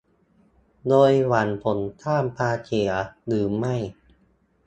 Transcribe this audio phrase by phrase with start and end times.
[0.87, 2.89] โดยหวังผลสร้างความเสีย
[3.27, 3.75] หรือไม่